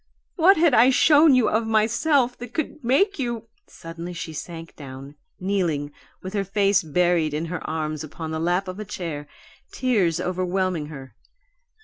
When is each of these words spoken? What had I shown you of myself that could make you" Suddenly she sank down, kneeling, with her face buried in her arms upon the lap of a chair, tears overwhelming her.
What 0.35 0.57
had 0.57 0.73
I 0.73 0.89
shown 0.89 1.35
you 1.35 1.47
of 1.47 1.67
myself 1.67 2.35
that 2.39 2.55
could 2.55 2.83
make 2.83 3.19
you" 3.19 3.49
Suddenly 3.67 4.13
she 4.13 4.33
sank 4.33 4.75
down, 4.75 5.13
kneeling, 5.39 5.91
with 6.23 6.33
her 6.33 6.43
face 6.43 6.81
buried 6.81 7.35
in 7.35 7.45
her 7.53 7.63
arms 7.69 8.03
upon 8.03 8.31
the 8.31 8.39
lap 8.39 8.67
of 8.67 8.79
a 8.79 8.83
chair, 8.85 9.27
tears 9.71 10.19
overwhelming 10.19 10.87
her. 10.87 11.13